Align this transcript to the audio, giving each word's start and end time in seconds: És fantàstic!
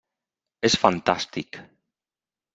És 0.69 0.77
fantàstic! 0.85 1.61